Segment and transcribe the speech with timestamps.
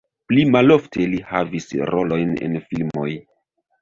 [0.31, 3.11] Pli malofte li havis rolojn en filmoj.